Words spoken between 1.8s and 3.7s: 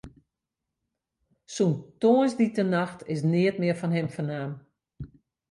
tongersdeitenacht is neat